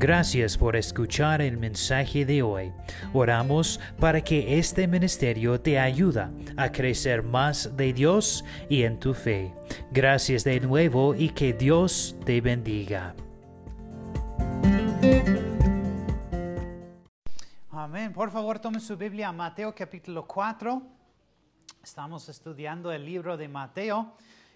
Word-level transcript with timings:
Gracias 0.00 0.56
por 0.56 0.76
escuchar 0.76 1.42
el 1.42 1.58
mensaje 1.58 2.24
de 2.24 2.40
hoy. 2.40 2.72
Oramos 3.12 3.78
para 3.98 4.22
que 4.22 4.58
este 4.58 4.88
ministerio 4.88 5.60
te 5.60 5.78
ayude 5.78 6.26
a 6.56 6.72
crecer 6.72 7.22
más 7.22 7.76
de 7.76 7.92
Dios 7.92 8.42
y 8.70 8.84
en 8.84 8.98
tu 8.98 9.12
fe. 9.12 9.54
Gracias 9.92 10.42
de 10.42 10.58
nuevo 10.58 11.14
y 11.14 11.28
que 11.28 11.52
Dios 11.52 12.16
te 12.24 12.40
bendiga. 12.40 13.14
Amén. 17.70 18.14
Por 18.14 18.30
favor, 18.30 18.58
tome 18.58 18.80
su 18.80 18.96
Biblia, 18.96 19.30
Mateo 19.32 19.74
capítulo 19.74 20.26
4. 20.26 20.82
Estamos 21.84 22.26
estudiando 22.30 22.90
el 22.90 23.04
libro 23.04 23.36
de 23.36 23.48
Mateo 23.48 24.14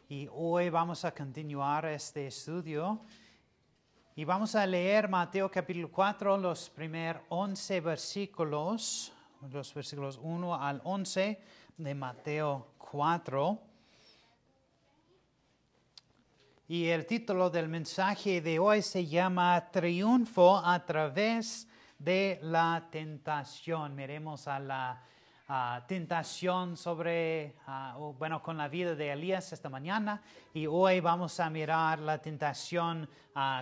y 0.09 0.27
hoy 0.33 0.71
vamos 0.71 1.05
a 1.05 1.15
continuar 1.15 1.85
este 1.85 2.29
estudio. 2.29 3.03
Y 4.17 4.25
vamos 4.25 4.55
a 4.55 4.65
leer 4.65 5.09
Mateo 5.09 5.51
capítulo 5.51 5.91
4, 5.91 6.37
los 6.37 6.71
primeros 6.71 7.21
11 7.31 7.81
versículos, 7.81 9.13
los 9.51 9.75
versículos 9.75 10.21
1 10.23 10.55
al 10.55 10.81
11 10.85 11.41
de 11.79 11.95
Mateo 11.97 12.75
4. 12.79 13.59
Y 16.69 16.87
el 16.87 17.07
título 17.07 17.51
del 17.51 17.69
mensaje 17.69 18.41
de 18.41 18.61
hoy 18.61 18.83
se 18.83 19.05
llama 19.05 19.69
Triunfo 19.73 20.59
a 20.59 20.87
través 20.87 21.67
de 21.99 22.39
la 22.41 22.87
tentación. 22.93 23.97
Miremos 23.97 24.47
a 24.47 24.61
la 24.61 25.03
uh, 25.49 25.87
tentación 25.87 26.77
sobre, 26.77 27.55
bueno, 28.19 28.43
con 28.43 28.57
la 28.57 28.69
vida 28.69 28.95
de 28.95 29.11
Elías 29.11 29.53
esta 29.53 29.69
mañana 29.69 30.23
y 30.53 30.67
hoy 30.67 31.01
vamos 31.01 31.39
a 31.41 31.51
mirar 31.51 31.99
la 31.99 32.19
tentación 32.19 33.09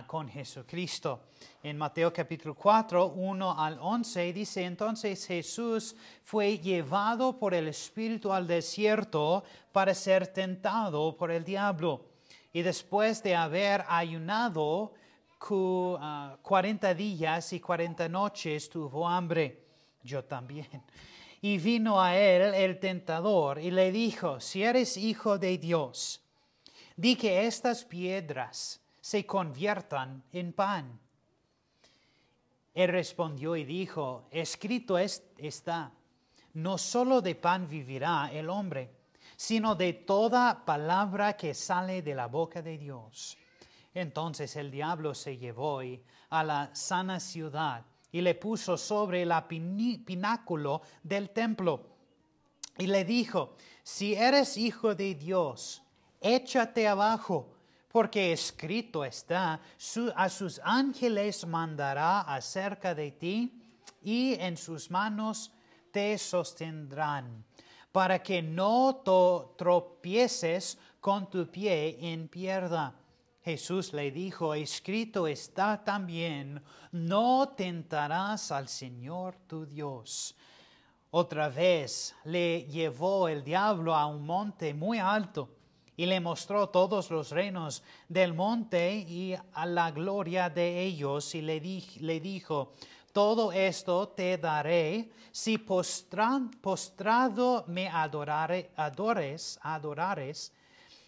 con 0.07 0.29
Jesucristo. 0.29 1.23
En 1.63 1.77
Mateo 1.77 2.13
capítulo 2.13 2.53
4, 2.53 3.07
1 3.07 3.59
al 3.59 3.79
11 3.81 4.33
dice, 4.33 4.63
entonces 4.63 5.25
Jesús 5.25 5.95
fue 6.23 6.59
llevado 6.59 7.37
por 7.39 7.53
el 7.53 7.67
Espíritu 7.67 8.31
al 8.31 8.45
desierto 8.45 9.43
para 9.71 9.93
ser 9.93 10.27
tentado 10.27 11.17
por 11.17 11.31
el 11.31 11.43
diablo. 11.43 12.05
Y 12.51 12.61
después 12.61 13.23
de 13.23 13.35
haber 13.35 13.83
ayunado, 13.87 14.93
40 15.39 16.93
días 16.93 17.51
y 17.53 17.59
40 17.59 18.07
noches 18.07 18.69
tuvo 18.69 19.07
hambre. 19.07 19.65
Yo 20.03 20.23
también. 20.23 20.83
Y 21.43 21.57
vino 21.57 22.01
a 22.01 22.15
él 22.15 22.53
el 22.53 22.79
tentador 22.79 23.59
y 23.59 23.69
le 23.69 23.91
dijo, 23.91 24.39
si 24.39 24.63
eres 24.63 24.95
hijo 24.95 25.37
de 25.37 25.57
Dios, 25.57 26.21
di 26.95 27.17
que 27.17 27.45
estas 27.45 27.83
piedras 27.83 28.79
se 29.01 29.25
conviertan 29.25 30.23
en 30.31 30.53
pan. 30.53 30.97
Él 32.73 32.87
respondió 32.87 33.57
y 33.57 33.65
dijo, 33.65 34.29
escrito 34.31 34.97
está, 34.97 35.91
no 36.53 36.77
solo 36.77 37.19
de 37.19 37.35
pan 37.35 37.67
vivirá 37.67 38.29
el 38.31 38.49
hombre, 38.49 38.89
sino 39.35 39.75
de 39.75 39.91
toda 39.91 40.63
palabra 40.63 41.35
que 41.35 41.53
sale 41.53 42.01
de 42.01 42.15
la 42.15 42.27
boca 42.27 42.61
de 42.61 42.77
Dios. 42.77 43.37
Entonces 43.93 44.55
el 44.55 44.71
diablo 44.71 45.13
se 45.13 45.37
llevó 45.37 45.81
a 46.29 46.43
la 46.45 46.73
sana 46.73 47.19
ciudad 47.19 47.83
y 48.13 48.21
le 48.21 48.35
puso 48.35 48.77
sobre 48.77 49.23
el 49.23 49.33
pináculo 50.05 50.83
del 51.01 51.31
templo 51.31 51.81
y 52.77 52.85
le 52.85 53.03
dijo, 53.03 53.55
si 53.81 54.13
eres 54.13 54.55
hijo 54.55 54.93
de 54.93 55.15
Dios, 55.15 55.81
échate 56.21 56.87
abajo, 56.87 57.55
porque 57.89 58.31
escrito 58.31 59.03
está, 59.03 59.59
a 60.15 60.29
sus 60.29 60.61
ángeles 60.63 61.45
mandará 61.45 62.21
acerca 62.21 62.93
de 62.93 63.11
ti 63.11 63.51
y 64.03 64.35
en 64.39 64.57
sus 64.57 64.91
manos 64.91 65.51
te 65.91 66.17
sostendrán, 66.19 67.43
para 67.91 68.21
que 68.21 68.43
no 68.43 69.01
tropieces 69.57 70.77
con 71.01 71.29
tu 71.31 71.47
pie 71.47 71.97
en 71.99 72.27
pierda. 72.27 72.95
Jesús 73.43 73.91
le 73.91 74.09
dijo, 74.09 74.53
escrito 74.53 75.27
está 75.27 75.83
también, 75.83 76.63
no 76.93 77.49
tentarás 77.49 78.53
al 78.53 78.69
Señor 78.69 79.35
tu 79.47 79.65
Dios. 79.65 80.33
Otra 81.11 81.49
vez 81.49 82.15
le 82.23 82.63
llevó 82.63 83.27
el 83.27 83.43
diablo 83.43 83.93
a 83.93 84.05
un 84.05 84.25
monte 84.25 84.73
muy 84.73 84.97
alto 84.97 85.49
y 85.97 86.05
le 86.05 86.21
mostró 86.21 86.69
todos 86.69 87.11
los 87.11 87.31
reinos 87.31 87.83
del 88.07 88.33
monte 88.33 88.95
y 88.95 89.35
a 89.53 89.65
la 89.65 89.91
gloria 89.91 90.49
de 90.49 90.81
ellos 90.81 91.35
y 91.35 91.41
le, 91.41 91.61
le 91.99 92.19
dijo, 92.21 92.71
todo 93.11 93.51
esto 93.51 94.07
te 94.07 94.37
daré 94.37 95.11
si 95.31 95.57
postrado 95.57 96.45
me 97.67 97.89
adorare, 97.89 98.71
adores, 98.77 99.59
adorares 99.61 100.53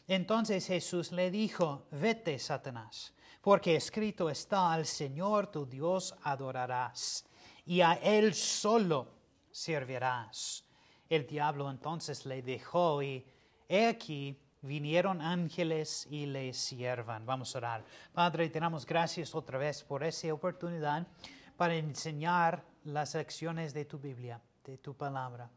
entonces 0.07 0.67
Jesús 0.67 1.11
le 1.11 1.31
dijo, 1.31 1.87
vete, 1.91 2.37
Satanás, 2.37 3.13
porque 3.41 3.75
escrito 3.75 4.29
está, 4.29 4.71
al 4.71 4.85
Señor 4.85 5.47
tu 5.47 5.65
Dios 5.65 6.15
adorarás, 6.23 7.25
y 7.65 7.81
a 7.81 7.93
Él 7.93 8.33
solo 8.33 9.07
servirás. 9.51 10.63
El 11.09 11.25
diablo 11.25 11.69
entonces 11.69 12.25
le 12.25 12.41
dejó, 12.41 13.01
y 13.01 13.25
he 13.67 13.87
aquí, 13.87 14.39
vinieron 14.61 15.21
ángeles 15.21 16.07
y 16.09 16.25
le 16.25 16.53
siervan. 16.53 17.25
Vamos 17.25 17.55
a 17.55 17.59
orar. 17.59 17.85
Padre, 18.13 18.49
te 18.49 18.59
gracias 18.85 19.33
otra 19.33 19.57
vez 19.57 19.83
por 19.83 20.03
esa 20.03 20.33
oportunidad 20.33 21.07
para 21.55 21.75
enseñar 21.75 22.63
las 22.83 23.15
lecciones 23.15 23.73
de 23.73 23.85
tu 23.85 23.97
Biblia, 23.97 24.41
de 24.63 24.77
tu 24.77 24.95
palabra 24.95 25.49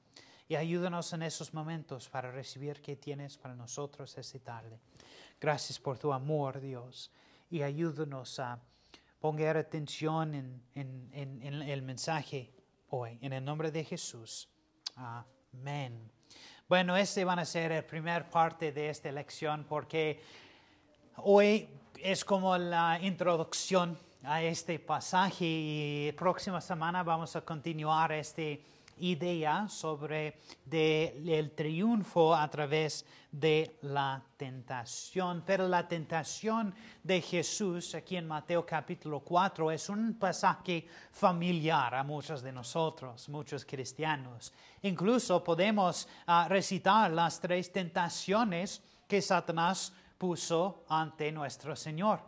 y 0.49 0.57
ayúdanos 0.57 1.13
en 1.13 1.23
esos 1.23 1.53
momentos 1.53 2.09
para 2.09 2.31
recibir 2.31 2.81
que 2.81 2.97
tienes 2.97 3.37
para 3.37 3.55
nosotros 3.55 4.17
esta 4.17 4.39
tarde. 4.39 4.81
Gracias 5.39 5.79
por 5.79 5.99
tu 5.99 6.13
amor, 6.13 6.59
Dios, 6.59 7.13
y 7.51 7.63
ayúdanos 7.63 8.39
a 8.39 8.59
poner 9.21 9.59
atención 9.59 10.35
en, 10.75 11.11
el 11.13 11.83
mensaje 11.83 12.51
hoy. 12.89 13.19
En 13.21 13.35
el 13.35 13.45
nombre 13.45 13.71
de 13.71 13.85
Jesús. 13.85 14.49
Amén. 14.97 16.11
Bueno, 16.67 16.97
este 16.97 17.25
van 17.25 17.39
a 17.39 17.45
ser 17.45 17.71
la 17.71 17.87
primera 17.87 18.29
parte 18.29 18.73
de 18.73 18.89
esta 18.89 19.13
lección 19.13 19.65
porque 19.69 20.23
hoy 21.17 21.69
es 22.03 22.25
como 22.25 22.57
la 22.57 22.99
introducción 23.03 23.99
a 24.23 24.43
este 24.43 24.79
pasaje 24.79 25.45
y 25.45 26.13
próxima 26.13 26.61
semana 26.61 27.03
vamos 27.03 27.37
a 27.37 27.41
continuar 27.43 28.13
este 28.13 28.63
idea 29.01 29.69
sobre 29.69 30.39
el 30.71 31.51
triunfo 31.53 32.35
a 32.35 32.49
través 32.49 33.05
de 33.31 33.79
la 33.83 34.23
tentación. 34.37 35.43
Pero 35.47 35.69
la 35.69 35.87
tentación 35.87 36.75
de 37.03 37.21
Jesús 37.21 37.95
aquí 37.95 38.17
en 38.17 38.27
Mateo 38.27 38.65
capítulo 38.65 39.21
4 39.21 39.71
es 39.71 39.89
un 39.89 40.15
pasaje 40.15 40.87
familiar 41.13 41.95
a 41.95 42.03
muchos 42.03 42.43
de 42.43 42.53
nosotros, 42.53 43.29
muchos 43.29 43.65
cristianos. 43.65 44.53
Incluso 44.83 45.43
podemos 45.45 46.09
ah, 46.27 46.47
recitar 46.49 47.11
las 47.11 47.41
tres 47.41 47.73
tentaciones 47.73 48.83
que 49.07 49.21
Satanás 49.21 49.93
puso 50.17 50.85
ante 50.89 51.31
nuestro 51.33 51.77
Señor, 51.77 52.21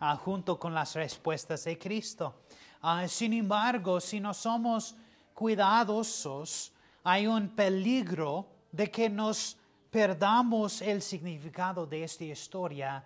ah, 0.00 0.16
junto 0.16 0.58
con 0.58 0.74
las 0.74 0.94
respuestas 0.94 1.64
de 1.64 1.78
Cristo. 1.78 2.42
Ah, 2.82 3.08
sin 3.08 3.32
embargo, 3.32 4.00
si 4.00 4.20
no 4.20 4.32
somos 4.32 4.94
cuidadosos, 5.38 6.72
hay 7.04 7.28
un 7.28 7.50
peligro 7.50 8.48
de 8.72 8.90
que 8.90 9.08
nos 9.08 9.56
perdamos 9.88 10.82
el 10.82 11.00
significado 11.00 11.86
de 11.86 12.02
esta 12.02 12.24
historia 12.24 13.04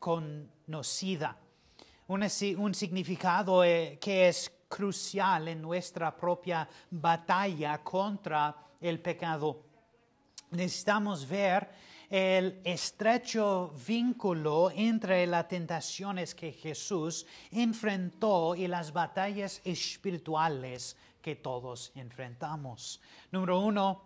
conocida. 0.00 1.36
Un, 2.08 2.74
significado 2.74 3.62
eh, 3.62 3.98
que 4.00 4.26
es 4.26 4.50
crucial 4.68 5.46
en 5.46 5.62
nuestra 5.62 6.10
propia 6.16 6.68
batalla 6.90 7.78
contra 7.84 8.52
el 8.80 8.98
pecado. 8.98 9.62
Necesitamos 10.50 11.28
ver 11.28 11.70
el 12.10 12.60
estrecho 12.64 13.72
vínculo 13.86 14.72
entre 14.74 15.24
las 15.24 15.46
tentaciones 15.46 16.34
que 16.34 16.50
Jesús 16.50 17.24
enfrentó 17.52 18.56
y 18.56 18.66
las 18.66 18.92
batallas 18.92 19.60
espirituales 19.62 20.96
que 21.20 21.36
todos 21.36 21.92
enfrentamos. 21.94 23.00
Número 23.30 23.60
uno, 23.60 24.02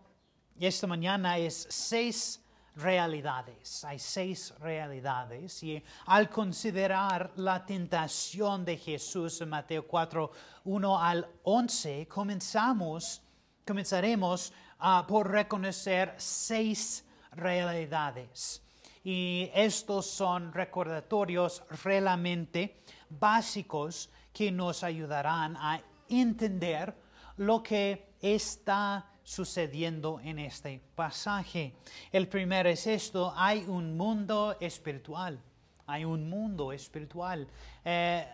esta 0.58 0.86
mañana 0.86 1.38
es 1.38 1.66
seis 1.70 2.40
realidades. 2.76 3.84
Hay 3.84 3.98
seis 3.98 4.54
realidades 4.58 5.62
y 5.62 5.82
al 6.06 6.28
considerar 6.28 7.32
la 7.36 7.64
tentación 7.64 8.64
de 8.64 8.76
Jesús 8.76 9.40
en 9.40 9.48
Mateo 9.50 9.86
4, 9.86 10.30
1 10.64 10.98
al 11.00 11.28
11, 11.44 12.08
comenzamos, 12.08 13.22
comenzaremos 13.66 14.52
ah, 14.78 15.04
por 15.06 15.30
reconocer 15.30 16.14
seis 16.16 17.04
realidades. 17.32 18.62
Y 19.04 19.50
estos 19.54 20.06
son 20.06 20.52
recordatorios 20.52 21.62
realmente 21.82 22.82
básicos 23.10 24.08
que 24.32 24.50
nos 24.50 24.82
ayudarán 24.82 25.56
a 25.56 25.80
entender 26.08 27.03
lo 27.38 27.62
que 27.62 28.14
está 28.20 29.06
sucediendo 29.22 30.20
en 30.22 30.38
este 30.38 30.80
pasaje. 30.94 31.74
El 32.12 32.28
primero 32.28 32.68
es 32.68 32.86
esto, 32.86 33.32
hay 33.34 33.64
un 33.66 33.96
mundo 33.96 34.56
espiritual, 34.60 35.40
hay 35.86 36.04
un 36.04 36.28
mundo 36.28 36.72
espiritual. 36.72 37.48
Eh, 37.84 38.26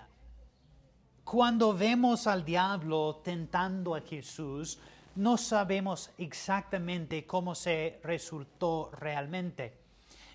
cuando 1.25 1.73
vemos 1.73 2.27
al 2.27 2.45
diablo 2.45 3.21
tentando 3.23 3.95
a 3.95 4.01
Jesús, 4.01 4.79
no 5.15 5.37
sabemos 5.37 6.11
exactamente 6.19 7.25
cómo 7.27 7.55
se 7.55 8.01
resultó 8.03 8.91
realmente, 8.93 9.79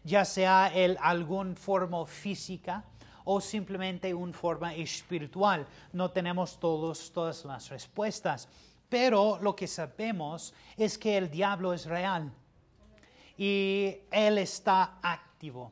ya 0.04 0.24
sea 0.24 0.72
en 0.74 0.98
algún 1.02 1.56
forma 1.56 2.06
física 2.06 2.84
o 3.26 3.42
simplemente 3.42 4.14
una 4.14 4.34
forma 4.34 4.74
espiritual. 4.74 5.68
No 5.94 6.10
tenemos 6.10 6.60
todos, 6.60 7.12
todas 7.12 7.44
las 7.46 7.70
respuestas. 7.70 8.48
Pero 8.88 9.40
lo 9.42 9.56
que 9.56 9.68
sabemos 9.68 10.54
es 10.78 10.98
que 10.98 11.18
el 11.18 11.30
diablo 11.30 11.74
es 11.74 11.86
real 11.86 12.32
y 13.38 13.98
él 14.12 14.38
está 14.38 15.00
activo. 15.02 15.72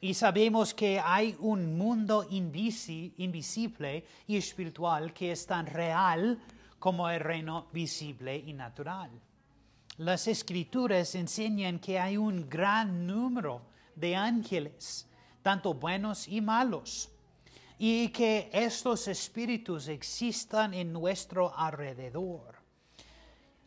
Y 0.00 0.14
sabemos 0.14 0.74
que 0.74 1.00
hay 1.00 1.36
un 1.40 1.76
mundo 1.76 2.26
invisible 2.28 4.04
y 4.26 4.36
espiritual 4.36 5.12
que 5.12 5.32
es 5.32 5.46
tan 5.46 5.66
real 5.66 6.38
como 6.78 7.08
el 7.08 7.20
reino 7.20 7.66
visible 7.72 8.36
y 8.36 8.52
natural. 8.52 9.10
Las 9.98 10.28
escrituras 10.28 11.14
enseñan 11.14 11.78
que 11.78 11.98
hay 11.98 12.18
un 12.18 12.48
gran 12.48 13.06
número 13.06 13.62
de 13.94 14.14
ángeles, 14.14 15.08
tanto 15.46 15.74
buenos 15.74 16.26
y 16.26 16.40
malos 16.40 17.08
y 17.78 18.08
que 18.08 18.50
estos 18.52 19.06
espíritus 19.06 19.86
existan 19.86 20.74
en 20.74 20.92
nuestro 20.92 21.56
alrededor. 21.56 22.56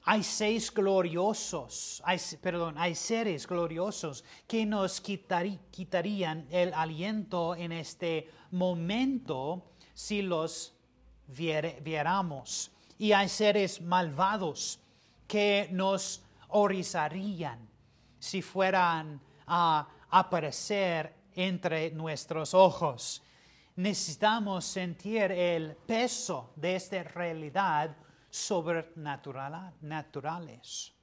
Hay 0.04 0.22
seis 0.24 0.74
gloriosos, 0.74 2.02
hay, 2.04 2.20
perdón, 2.42 2.78
hay 2.78 2.96
seres 2.96 3.48
gloriosos 3.48 4.26
que 4.46 4.66
nos 4.66 5.00
quitarían 5.00 6.48
el 6.52 6.74
aliento 6.74 7.56
en 7.56 7.72
este 7.72 8.30
momento 8.52 9.72
si 9.94 10.22
los 10.22 10.74
viéramos. 11.28 12.72
Y 12.98 13.14
hay 13.14 13.30
seres 13.30 13.80
malvados 13.80 14.82
que 15.30 15.70
nos 15.72 16.24
horrizarían 16.50 17.70
si 18.20 18.42
fueran 18.42 19.22
a 19.48 19.88
aparecer 20.10 21.19
entre 21.36 21.92
nuestros 21.92 22.54
ojos 22.54 23.24
necesitamos 23.80 24.66
sentir 24.66 25.32
el 25.32 25.74
peso 25.74 26.52
de 26.58 26.76
esta 26.76 27.02
realidad 27.02 27.96
sobrenaturales. 28.30 30.94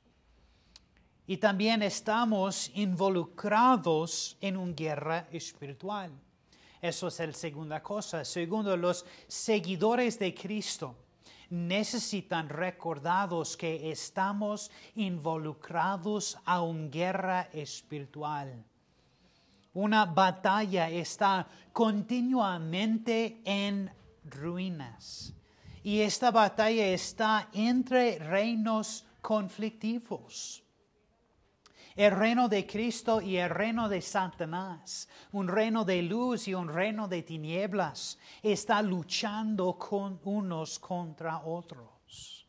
Y 1.27 1.39
también 1.39 1.83
estamos 1.83 2.71
involucrados 2.75 4.37
en 4.43 4.59
una 4.59 4.75
guerra 4.75 5.27
espiritual. 5.33 6.13
Eso 6.83 7.09
es 7.09 7.19
la 7.19 7.33
segunda 7.33 7.83
cosa. 7.83 8.23
Segundo, 8.27 8.77
los 8.77 9.07
seguidores 9.27 10.19
de 10.19 10.35
Cristo 10.35 10.97
necesitan 11.49 12.51
recordados 12.51 13.57
que 13.57 13.91
estamos 13.91 14.71
involucrados 14.97 16.37
a 16.45 16.61
una 16.61 16.89
guerra 16.89 17.49
espiritual 17.55 18.67
una 19.77 20.07
batalla 20.07 20.89
está 20.89 21.47
continuamente 21.71 23.43
en 23.45 23.91
ruinas. 24.25 25.35
Y 25.83 26.01
esta 26.01 26.31
batalla 26.31 26.87
está 26.89 27.51
entre 27.53 28.19
reinos 28.19 29.05
conflictivos. 29.21 30.63
El 31.95 32.11
reino 32.13 32.49
de 32.49 32.67
Cristo 32.67 33.21
y 33.21 33.37
el 33.37 33.51
reino 33.51 33.89
de 33.89 34.01
Satanás, 34.01 35.09
un 35.33 35.47
reino 35.47 35.85
de 35.85 36.03
luz 36.03 36.49
y 36.49 36.55
un 36.55 36.69
reino 36.69 37.07
de 37.07 37.23
tinieblas, 37.23 38.19
está 38.43 38.81
luchando 38.81 39.79
unos 40.25 40.79
contra 40.79 41.41
otros. 41.45 42.47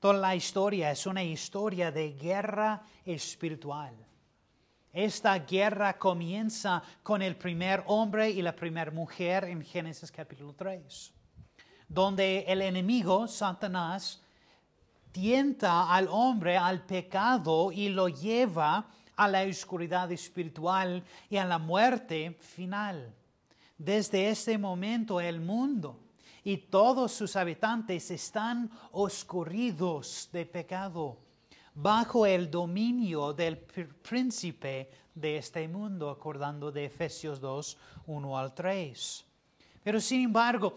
Toda 0.00 0.14
la 0.14 0.34
historia 0.34 0.90
es 0.90 1.06
una 1.06 1.22
historia 1.22 1.92
de 1.92 2.12
guerra 2.12 2.82
espiritual. 3.04 4.05
Esta 4.96 5.40
guerra 5.40 5.98
comienza 5.98 6.82
con 7.02 7.20
el 7.20 7.36
primer 7.36 7.84
hombre 7.86 8.30
y 8.30 8.40
la 8.40 8.56
primera 8.56 8.90
mujer 8.90 9.44
en 9.44 9.62
Génesis 9.62 10.10
capítulo 10.10 10.54
3, 10.54 11.12
donde 11.86 12.46
el 12.48 12.62
enemigo, 12.62 13.28
Satanás, 13.28 14.22
tienta 15.12 15.92
al 15.92 16.08
hombre 16.10 16.56
al 16.56 16.80
pecado 16.86 17.70
y 17.70 17.90
lo 17.90 18.08
lleva 18.08 18.86
a 19.16 19.28
la 19.28 19.42
oscuridad 19.42 20.10
espiritual 20.12 21.04
y 21.28 21.36
a 21.36 21.44
la 21.44 21.58
muerte 21.58 22.34
final. 22.40 23.14
Desde 23.76 24.30
ese 24.30 24.56
momento 24.56 25.20
el 25.20 25.42
mundo 25.42 26.00
y 26.42 26.56
todos 26.56 27.12
sus 27.12 27.36
habitantes 27.36 28.10
están 28.10 28.70
oscurridos 28.92 30.30
de 30.32 30.46
pecado 30.46 31.25
bajo 31.76 32.24
el 32.24 32.50
dominio 32.50 33.34
del 33.34 33.58
príncipe 33.58 34.90
de 35.14 35.36
este 35.36 35.68
mundo, 35.68 36.08
acordando 36.08 36.72
de 36.72 36.86
Efesios 36.86 37.38
2, 37.38 37.76
1 38.06 38.38
al 38.38 38.54
3. 38.54 39.24
Pero 39.84 40.00
sin 40.00 40.22
embargo, 40.22 40.74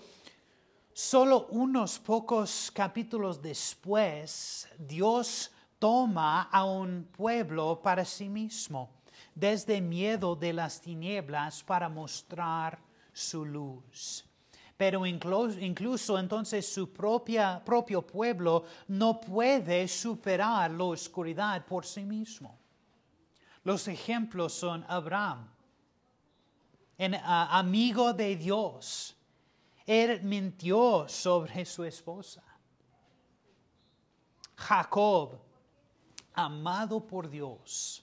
solo 0.93 1.47
unos 1.51 1.97
pocos 1.99 2.69
capítulos 2.73 3.41
después, 3.41 4.67
Dios 4.77 5.51
toma 5.79 6.43
a 6.43 6.65
un 6.65 7.07
pueblo 7.15 7.81
para 7.81 8.03
sí 8.03 8.27
mismo, 8.27 8.89
desde 9.33 9.79
miedo 9.79 10.35
de 10.35 10.51
las 10.51 10.81
tinieblas 10.81 11.63
para 11.63 11.87
mostrar 11.87 12.77
su 13.13 13.45
luz 13.45 14.28
pero 14.79 15.05
incluso, 15.05 16.17
entonces 16.17 16.65
su 16.65 16.93
propia, 16.93 17.61
propio 17.65 18.01
pueblo 18.01 18.63
no 18.87 19.19
puede 19.19 19.85
superar 19.89 20.71
la 20.71 20.85
oscuridad 20.85 21.65
por 21.65 21.85
sí 21.85 22.05
mismo. 22.05 22.57
Los 23.65 23.89
ejemplos 23.89 24.53
son 24.53 24.85
Abraham, 24.87 25.49
amigo 26.97 28.13
de 28.13 28.37
Dios. 28.37 29.17
Él 29.85 30.21
mintió 30.23 31.09
sobre 31.09 31.65
su 31.65 31.83
esposa. 31.83 32.41
Jacob, 34.55 35.41
amado 36.35 37.05
por 37.05 37.29
Dios, 37.29 38.01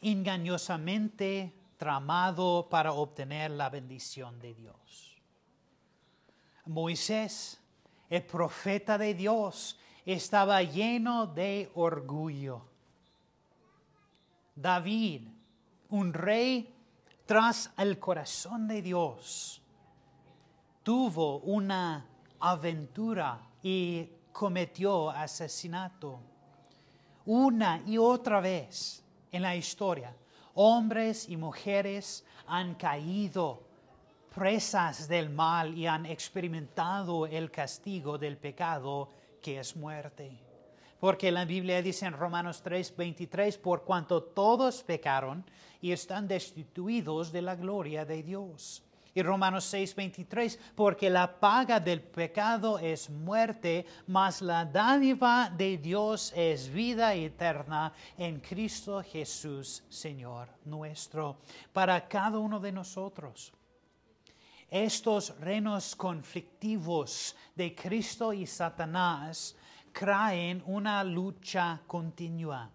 engañosamente 0.00 1.54
tramado 1.76 2.66
para 2.68 2.92
obtener 2.92 3.52
la 3.52 3.70
bendición 3.70 4.40
de 4.40 4.52
Dios. 4.52 5.05
Moisés, 6.66 7.60
el 8.10 8.22
profeta 8.24 8.98
de 8.98 9.14
Dios, 9.14 9.78
estaba 10.04 10.62
lleno 10.62 11.26
de 11.26 11.70
orgullo. 11.74 12.62
David, 14.54 15.22
un 15.90 16.12
rey 16.12 16.72
tras 17.26 17.70
el 17.76 17.98
corazón 17.98 18.68
de 18.68 18.82
Dios, 18.82 19.60
tuvo 20.82 21.38
una 21.40 22.06
aventura 22.38 23.40
y 23.62 24.08
cometió 24.32 25.10
asesinato. 25.10 26.20
Una 27.24 27.82
y 27.84 27.98
otra 27.98 28.40
vez 28.40 29.02
en 29.32 29.42
la 29.42 29.56
historia, 29.56 30.14
hombres 30.54 31.28
y 31.28 31.36
mujeres 31.36 32.24
han 32.46 32.76
caído 32.76 33.65
presas 34.36 35.08
del 35.08 35.30
mal 35.30 35.78
y 35.78 35.86
han 35.86 36.04
experimentado 36.04 37.26
el 37.26 37.50
castigo 37.50 38.18
del 38.18 38.36
pecado 38.36 39.08
que 39.40 39.58
es 39.58 39.74
muerte. 39.74 40.30
Porque 41.00 41.32
la 41.32 41.46
Biblia 41.46 41.80
dice 41.80 42.04
en 42.04 42.12
Romanos 42.12 42.60
3, 42.62 42.94
23, 42.98 43.56
por 43.56 43.84
cuanto 43.84 44.22
todos 44.22 44.82
pecaron 44.82 45.42
y 45.80 45.90
están 45.90 46.28
destituidos 46.28 47.32
de 47.32 47.40
la 47.40 47.56
gloria 47.56 48.04
de 48.04 48.22
Dios. 48.22 48.84
Y 49.14 49.22
Romanos 49.22 49.64
6, 49.64 49.94
23, 49.94 50.60
porque 50.74 51.08
la 51.08 51.40
paga 51.40 51.80
del 51.80 52.02
pecado 52.02 52.78
es 52.78 53.08
muerte, 53.08 53.86
mas 54.06 54.42
la 54.42 54.66
dádiva 54.66 55.48
de 55.48 55.78
Dios 55.78 56.34
es 56.36 56.70
vida 56.70 57.14
eterna 57.14 57.94
en 58.18 58.40
Cristo 58.40 59.02
Jesús, 59.02 59.82
Señor 59.88 60.50
nuestro, 60.66 61.38
para 61.72 62.06
cada 62.06 62.38
uno 62.38 62.60
de 62.60 62.72
nosotros. 62.72 63.54
Estos 64.70 65.38
reinos 65.38 65.94
conflictivos 65.94 67.36
de 67.54 67.74
Cristo 67.74 68.32
y 68.32 68.46
Satanás 68.46 69.54
crean 69.92 70.62
una 70.66 71.04
lucha 71.04 71.80
continua. 71.86 72.70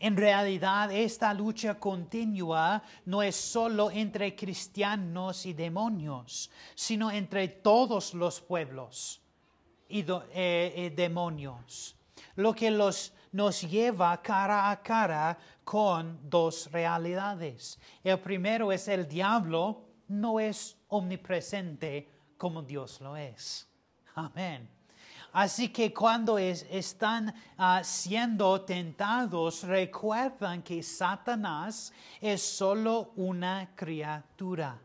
En 0.00 0.16
realidad, 0.16 0.90
esta 0.92 1.34
lucha 1.34 1.74
continua 1.74 2.82
no 3.04 3.22
es 3.22 3.36
solo 3.36 3.90
entre 3.90 4.34
cristianos 4.34 5.44
y 5.44 5.52
demonios, 5.52 6.50
sino 6.74 7.10
entre 7.10 7.48
todos 7.48 8.14
los 8.14 8.40
pueblos 8.40 9.20
y 9.88 10.00
eh, 10.00 10.06
eh, 10.32 10.92
demonios, 10.96 11.96
lo 12.36 12.54
que 12.54 12.70
los, 12.70 13.12
nos 13.32 13.60
lleva 13.62 14.22
cara 14.22 14.70
a 14.70 14.80
cara 14.80 15.36
con 15.64 16.18
dos 16.30 16.70
realidades. 16.70 17.78
El 18.02 18.18
primero 18.20 18.70
es 18.72 18.86
el 18.88 19.06
diablo 19.06 19.87
no 20.08 20.40
es 20.40 20.76
omnipresente 20.88 22.08
como 22.36 22.62
Dios 22.62 23.00
lo 23.00 23.16
es. 23.16 23.68
Amén. 24.14 24.68
Así 25.32 25.68
que 25.68 25.92
cuando 25.92 26.38
es- 26.38 26.66
están 26.70 27.34
ah, 27.58 27.82
siendo 27.84 28.62
tentados, 28.62 29.62
recuerdan 29.62 30.62
que 30.62 30.82
Satanás 30.82 31.92
es 32.20 32.42
solo 32.42 33.12
una 33.16 33.70
criatura. 33.74 34.80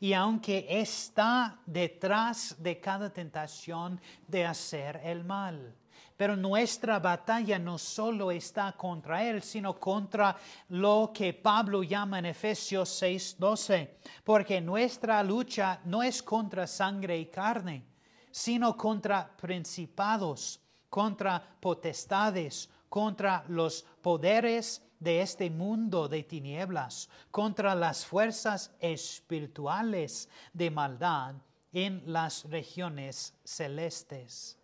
Y 0.00 0.12
aunque 0.12 0.64
está 0.68 1.58
detrás 1.66 2.54
de 2.58 2.78
cada 2.78 3.12
tentación 3.12 4.00
de 4.28 4.46
hacer 4.46 5.00
el 5.02 5.24
mal. 5.24 5.74
Pero 6.18 6.34
nuestra 6.36 6.98
batalla 6.98 7.60
no 7.60 7.78
solo 7.78 8.32
está 8.32 8.72
contra 8.72 9.22
él, 9.22 9.40
sino 9.40 9.78
contra 9.78 10.36
lo 10.70 11.12
que 11.14 11.32
Pablo 11.32 11.84
llama 11.84 12.18
en 12.18 12.26
Efesios 12.26 12.88
6:12. 13.00 13.98
Porque 14.24 14.60
nuestra 14.60 15.22
lucha 15.22 15.80
no 15.84 16.02
es 16.02 16.20
contra 16.20 16.66
sangre 16.66 17.16
y 17.16 17.26
carne, 17.26 17.84
sino 18.32 18.76
contra 18.76 19.30
principados, 19.36 20.60
contra 20.90 21.40
potestades, 21.60 22.68
contra 22.88 23.44
los 23.46 23.84
poderes 24.02 24.82
de 24.98 25.22
este 25.22 25.48
mundo 25.48 26.08
de 26.08 26.24
tinieblas, 26.24 27.08
contra 27.30 27.76
las 27.76 28.04
fuerzas 28.04 28.72
espirituales 28.80 30.28
de 30.52 30.68
maldad 30.68 31.36
en 31.72 32.02
las 32.06 32.42
regiones 32.50 33.34
celestes. 33.44 34.58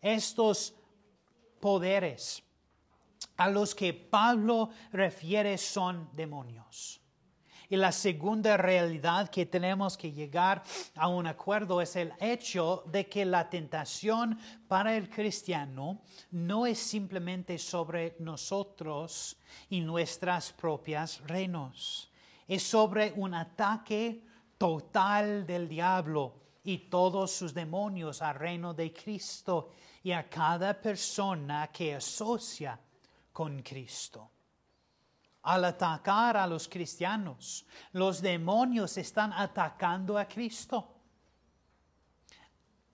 Estos 0.00 0.74
poderes 1.62 2.42
a 3.36 3.48
los 3.48 3.72
que 3.72 3.94
Pablo 3.94 4.70
refiere 4.90 5.56
son 5.56 6.10
demonios. 6.12 7.00
Y 7.68 7.76
la 7.76 7.92
segunda 7.92 8.56
realidad 8.58 9.30
que 9.30 9.46
tenemos 9.46 9.96
que 9.96 10.12
llegar 10.12 10.62
a 10.96 11.06
un 11.08 11.26
acuerdo 11.26 11.80
es 11.80 11.96
el 11.96 12.12
hecho 12.20 12.84
de 12.86 13.08
que 13.08 13.24
la 13.24 13.48
tentación 13.48 14.38
para 14.68 14.94
el 14.94 15.08
cristiano 15.08 16.02
no 16.32 16.66
es 16.66 16.78
simplemente 16.78 17.56
sobre 17.58 18.16
nosotros 18.18 19.38
y 19.70 19.80
nuestras 19.80 20.52
propias 20.52 21.22
reinos. 21.26 22.10
Es 22.46 22.64
sobre 22.64 23.12
un 23.16 23.32
ataque 23.34 24.22
total 24.58 25.46
del 25.46 25.68
diablo 25.68 26.42
y 26.64 26.78
todos 26.88 27.32
sus 27.32 27.52
demonios 27.52 28.22
al 28.22 28.36
reino 28.36 28.74
de 28.74 28.92
Cristo 28.92 29.70
y 30.02 30.12
a 30.12 30.28
cada 30.28 30.80
persona 30.80 31.68
que 31.68 31.94
asocia 31.94 32.78
con 33.32 33.62
Cristo. 33.62 34.30
Al 35.42 35.64
atacar 35.64 36.36
a 36.36 36.46
los 36.46 36.68
cristianos, 36.68 37.66
los 37.92 38.22
demonios 38.22 38.96
están 38.96 39.32
atacando 39.32 40.16
a 40.16 40.26
Cristo. 40.26 40.88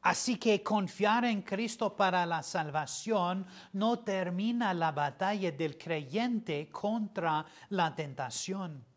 Así 0.00 0.38
que 0.38 0.62
confiar 0.62 1.26
en 1.26 1.42
Cristo 1.42 1.94
para 1.94 2.24
la 2.24 2.42
salvación 2.42 3.46
no 3.74 3.98
termina 3.98 4.72
la 4.72 4.92
batalla 4.92 5.52
del 5.52 5.76
creyente 5.76 6.70
contra 6.70 7.44
la 7.70 7.94
tentación. 7.94 8.87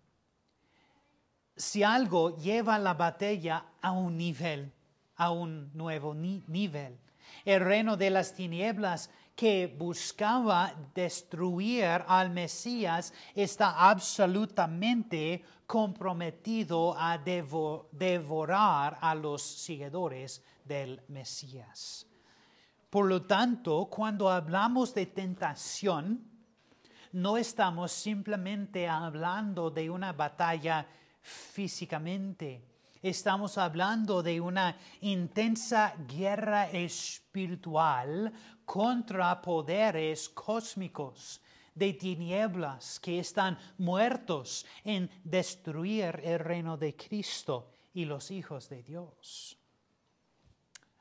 Si 1.62 1.84
algo 1.84 2.36
lleva 2.38 2.80
la 2.80 2.96
batalla 2.96 3.64
a 3.84 3.92
un 3.92 4.18
nivel, 4.18 4.74
a 5.18 5.30
un 5.30 5.70
nuevo 5.76 6.16
ni- 6.16 6.44
nivel, 6.48 6.98
el 7.46 7.60
reino 7.62 7.96
de 7.96 8.10
las 8.10 8.34
tinieblas 8.34 9.12
que 9.36 9.68
buscaba 9.68 10.74
destruir 10.96 11.86
al 12.08 12.32
Mesías 12.32 13.14
está 13.36 13.88
absolutamente 13.90 15.44
comprometido 15.68 16.96
a 16.98 17.20
devo- 17.24 17.90
devorar 17.92 18.98
a 19.00 19.14
los 19.14 19.44
seguidores 19.44 20.44
del 20.66 21.00
Mesías. 21.10 22.08
Por 22.90 23.06
lo 23.06 23.22
tanto, 23.22 23.86
cuando 23.86 24.32
hablamos 24.32 24.96
de 24.96 25.06
tentación, 25.06 26.28
no 27.12 27.38
estamos 27.38 27.92
simplemente 27.92 28.90
hablando 28.90 29.70
de 29.70 29.92
una 29.92 30.12
batalla 30.12 30.88
físicamente. 31.22 32.62
Estamos 33.02 33.58
hablando 33.58 34.22
de 34.22 34.40
una 34.40 34.78
intensa 35.02 35.96
guerra 36.08 36.70
espiritual 36.70 38.32
contra 38.66 39.42
poderes 39.42 40.30
cósmicos 40.30 41.42
de 41.74 41.94
tinieblas 41.94 43.00
que 43.00 43.20
están 43.20 43.58
muertos 43.78 44.66
en 44.84 45.10
destruir 45.24 46.22
el 46.24 46.40
reino 46.40 46.78
de 46.78 46.96
Cristo 46.96 47.72
y 47.94 48.06
los 48.06 48.30
hijos 48.30 48.70
de 48.70 48.84
Dios. 48.84 49.58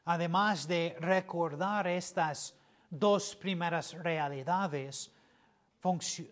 Además 0.07 0.67
de 0.67 0.97
recordar 1.00 1.87
estas 1.87 2.55
dos 2.89 3.37
primeras 3.37 3.93
realidades 3.93 5.12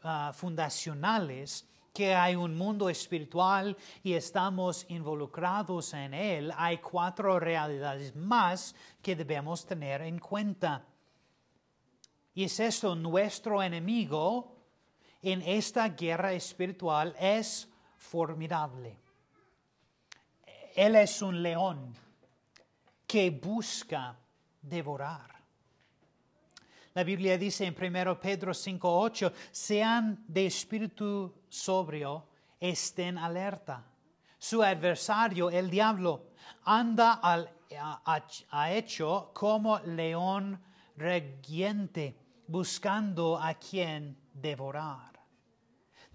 ah, 0.03 0.33
fundacionales, 0.35 1.69
que 1.93 2.15
hay 2.15 2.37
un 2.37 2.57
mundo 2.57 2.89
espiritual 2.89 3.77
y 4.03 4.15
estamos 4.15 4.87
involucrados 4.89 5.95
en 5.95 6.15
él, 6.15 6.53
hay 6.57 6.79
cuatro 6.79 7.41
realidades 7.41 8.15
más 8.15 8.75
que 9.03 9.17
debemos 9.17 9.67
tener 9.67 10.03
en 10.03 10.19
cuenta. 10.19 10.85
Y 12.35 12.45
es 12.45 12.61
esto, 12.61 12.95
nuestro 12.95 13.63
enemigo 13.63 14.57
en 15.23 15.43
esta 15.43 15.89
guerra 15.89 16.33
espiritual 16.33 17.15
es 17.19 17.69
formidable. 17.97 18.97
Él 20.77 20.95
es 20.95 21.21
un 21.23 21.43
león 21.43 21.93
que 23.07 23.31
busca 23.31 24.17
devorar. 24.63 25.38
La 26.99 27.05
Biblia 27.05 27.39
dice 27.39 27.65
en 27.65 27.77
1 27.77 28.19
Pedro 28.19 28.53
5:8, 28.53 29.33
sean 29.53 30.25
de 30.27 30.47
espíritu 30.47 31.33
sobrio, 31.49 32.27
estén 32.59 33.17
alerta. 33.17 33.87
Su 34.37 34.65
adversario, 34.65 35.49
el 35.49 35.71
diablo, 35.71 36.31
anda 36.65 37.21
al 37.23 37.49
a- 38.51 38.73
hecho 38.73 39.31
como 39.33 39.79
león 39.79 40.61
regiente, 40.97 42.19
buscando 42.49 43.39
a 43.39 43.55
quien 43.55 44.19
devorar. 44.33 45.13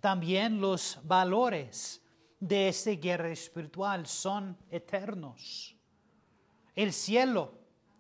También 0.02 0.60
los 0.60 1.00
valores 1.02 2.02
de 2.42 2.68
esta 2.68 2.92
guerra 2.92 3.30
espiritual 3.30 4.06
son 4.06 4.58
eternos. 4.70 5.78
El 6.76 6.92
cielo 6.92 7.54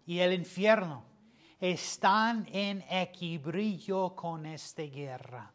y 0.06 0.20
el 0.20 0.34
infierno 0.34 1.13
están 1.64 2.46
en 2.52 2.84
equilibrio 2.90 4.14
con 4.14 4.46
esta 4.46 4.82
guerra. 4.82 5.50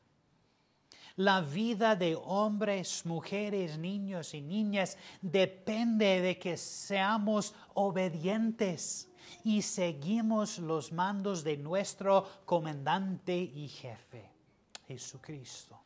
La 1.16 1.42
vida 1.42 1.94
de 1.96 2.16
hombres, 2.16 3.04
mujeres, 3.04 3.76
niños 3.76 4.32
y 4.32 4.40
niñas 4.40 4.96
depende 5.20 6.22
de 6.22 6.38
que 6.38 6.56
seamos 6.56 7.54
obedientes 7.74 9.10
y 9.44 9.60
seguimos 9.60 10.58
los 10.58 10.92
mandos 10.92 11.44
de 11.44 11.58
nuestro 11.58 12.26
comandante 12.46 13.36
y 13.36 13.68
jefe, 13.68 14.30
Jesucristo. 14.86 15.78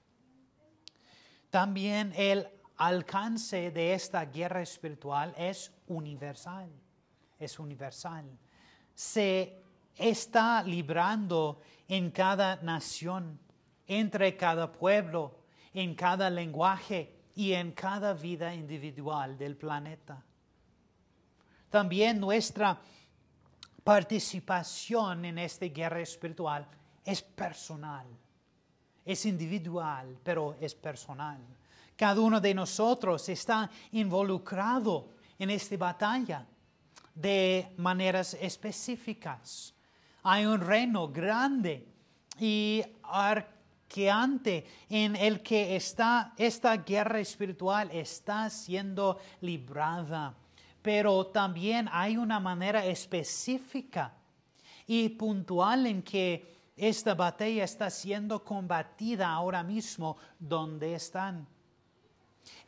También 1.51 2.13
el 2.15 2.47
alcance 2.77 3.73
de 3.73 3.95
esta 3.95 4.27
guerra 4.27 4.63
espiritual 4.63 5.35
es 5.37 5.73
universal, 5.89 6.71
es 7.41 7.59
universal. 7.59 8.39
Se 8.95 9.62
está 9.97 10.63
librando 10.63 11.61
en 11.89 12.11
cada 12.11 12.57
nación, 12.57 13.39
entre 13.87 14.37
cada 14.37 14.73
pueblo, 14.73 15.39
en 15.75 15.95
cada 15.95 16.31
lenguaje 16.31 17.15
y 17.35 17.53
en 17.53 17.73
cada 17.73 18.15
vida 18.15 18.55
individual 18.55 19.37
del 19.37 19.57
planeta. 19.57 20.23
También 21.71 22.21
nuestra 22.21 22.79
participación 23.83 25.25
en 25.25 25.39
esta 25.39 25.67
guerra 25.67 26.01
espiritual 26.01 26.67
es 27.05 27.23
personal, 27.23 28.07
es 29.05 29.27
individual, 29.27 30.19
pero 30.23 30.57
es 30.61 30.75
personal. 30.75 31.41
Cada 31.97 32.21
uno 32.21 32.41
de 32.41 32.55
nosotros 32.55 33.29
está 33.29 33.71
involucrado 33.93 35.11
en 35.39 35.51
esta 35.51 35.77
batalla 35.77 36.47
de 37.15 37.73
maneras 37.77 38.35
específicas. 38.35 39.72
Hay 40.23 40.47
un 40.47 40.61
reino 40.61 41.09
grande 41.09 41.87
y 42.39 42.83
angustiante 43.93 44.67
en 44.89 45.17
el 45.17 45.43
que 45.43 45.77
está, 45.77 46.33
esta 46.37 46.77
guerra 46.79 47.21
espiritual 47.21 47.91
está 47.93 48.49
siendo 48.49 49.19
librada. 49.41 50.35
Pero 50.81 51.27
también 51.27 51.89
hay 51.93 52.17
una 52.17 52.41
manera 52.41 52.85
específica 52.85 54.15
y 54.87 55.11
puntual 55.11 55.87
en 55.87 56.03
que 56.03 56.73
esta 56.77 57.15
batalla 57.15 57.65
está 57.65 57.91
siendo 57.91 58.43
combatida 58.43 59.29
ahora 59.29 59.63
mismo 59.63 60.17
donde 60.39 60.95
están. 60.95 61.47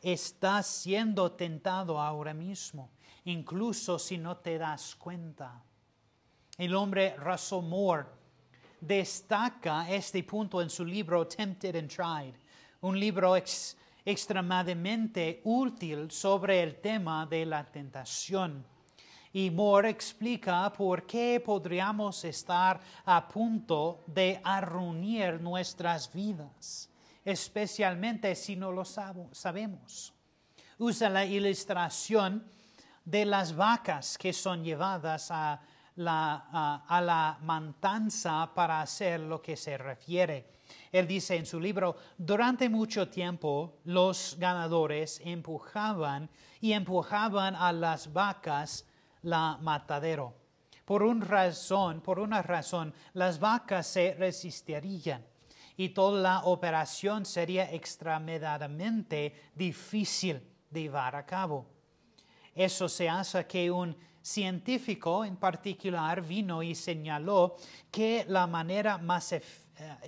Está 0.01 0.63
siendo 0.63 1.31
tentado 1.31 1.99
ahora 1.99 2.33
mismo, 2.33 2.91
incluso 3.25 3.99
si 3.99 4.17
no 4.17 4.37
te 4.37 4.57
das 4.57 4.95
cuenta. 4.95 5.61
El 6.57 6.73
hombre 6.73 7.17
Russell 7.17 7.63
Moore 7.63 8.05
destaca 8.79 9.89
este 9.89 10.23
punto 10.23 10.61
en 10.61 10.69
su 10.69 10.85
libro 10.85 11.27
Tempted 11.27 11.75
and 11.75 11.89
Tried, 11.89 12.33
un 12.79 12.97
libro 12.97 13.35
extremadamente 14.05 15.41
útil 15.43 16.09
sobre 16.09 16.63
el 16.63 16.79
tema 16.79 17.25
de 17.25 17.45
la 17.45 17.65
tentación. 17.65 18.65
Y 19.33 19.51
Moore 19.51 19.89
explica 19.89 20.71
por 20.71 21.05
qué 21.05 21.41
podríamos 21.45 22.23
estar 22.23 22.79
a 23.03 23.27
punto 23.27 24.05
de 24.07 24.39
arruinar 24.41 25.41
nuestras 25.41 26.09
vidas, 26.13 26.89
especialmente 27.25 28.33
si 28.33 28.55
no 28.55 28.71
lo 28.71 28.85
sabemos. 28.85 30.13
Usa 30.77 31.09
la 31.09 31.25
ilustración 31.25 32.49
de 33.03 33.25
las 33.25 33.53
vacas 33.53 34.17
que 34.17 34.31
son 34.31 34.63
llevadas 34.63 35.29
a 35.31 35.59
la, 35.95 36.83
a 36.87 37.01
la 37.01 37.37
matanza 37.41 38.51
para 38.53 38.81
hacer 38.81 39.19
lo 39.19 39.41
que 39.41 39.55
se 39.55 39.77
refiere. 39.77 40.55
Él 40.91 41.07
dice 41.07 41.35
en 41.35 41.45
su 41.45 41.59
libro, 41.59 41.95
durante 42.17 42.69
mucho 42.69 43.09
tiempo 43.09 43.79
los 43.85 44.35
ganadores 44.39 45.21
empujaban 45.23 46.29
y 46.61 46.73
empujaban 46.73 47.55
a 47.55 47.71
las 47.71 48.11
vacas 48.11 48.85
la 49.21 49.57
matadero. 49.61 50.33
Por, 50.85 51.03
una 51.03 51.25
razón, 51.25 52.01
por 52.01 52.19
una 52.19 52.41
razón, 52.41 52.93
las 53.13 53.39
vacas 53.39 53.87
se 53.87 54.13
resistirían 54.13 55.25
y 55.77 55.89
toda 55.89 56.21
la 56.21 56.39
operación 56.45 57.25
sería 57.25 57.71
extremadamente 57.71 59.49
difícil 59.55 60.41
de 60.69 60.81
llevar 60.81 61.15
a 61.15 61.25
cabo. 61.25 61.65
Eso 62.53 62.87
se 62.87 63.09
hace 63.09 63.45
que 63.45 63.69
un 63.69 63.97
científico 64.25 65.23
en 65.23 65.35
particular 65.35 66.19
vino 66.19 66.63
y 66.63 66.73
señaló 66.73 67.57
que 67.91 68.25
la 68.27 68.47
manera 68.47 68.97
más 68.97 69.31
eh, 69.31 69.43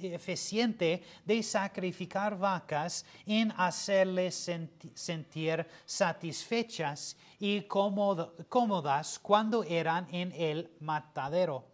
eficiente 0.01 1.03
de 1.23 1.43
sacrificar 1.43 2.35
vacas 2.35 3.05
en 3.27 3.53
hacerles 3.55 4.49
sentir 4.95 5.67
satisfechas 5.85 7.15
y 7.39 7.61
cómodas 7.61 9.19
cuando 9.19 9.63
eran 9.63 10.07
en 10.11 10.31
el 10.31 10.71
matadero. 10.79 11.65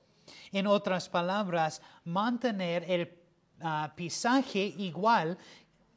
En 0.51 0.67
otras 0.67 1.07
palabras, 1.07 1.81
mantener 2.03 2.83
el 2.91 3.21
ah, 3.61 3.93
pisaje 3.95 4.59
igual 4.59 5.37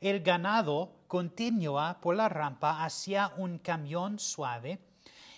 El 0.00 0.20
ganado 0.20 1.04
continúa 1.06 1.98
por 2.00 2.16
la 2.16 2.28
rampa 2.28 2.84
hacia 2.84 3.32
un 3.36 3.58
camión 3.58 4.18
suave 4.18 4.78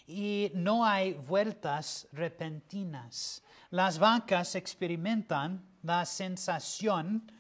y 0.07 0.51
no 0.55 0.85
hay 0.85 1.13
vueltas 1.13 2.09
repentinas. 2.13 3.43
Las 3.71 3.99
vacas 3.99 4.55
experimentan 4.55 5.63
la 5.83 6.05
sensación 6.05 7.31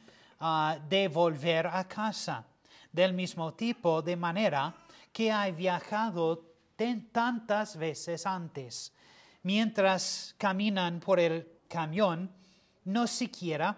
ah, 0.40 0.78
de 0.88 1.08
volver 1.08 1.66
a 1.66 1.84
casa, 1.88 2.44
del 2.92 3.12
mismo 3.12 3.54
tipo 3.54 4.02
de 4.02 4.16
manera 4.16 4.74
que 5.12 5.32
hay 5.32 5.52
viajado 5.52 6.54
tantas 7.12 7.76
veces 7.76 8.26
antes. 8.26 8.92
Mientras 9.42 10.34
caminan 10.38 11.00
por 11.00 11.20
el 11.20 11.48
camión, 11.68 12.30
no 12.84 13.06
siquiera 13.06 13.76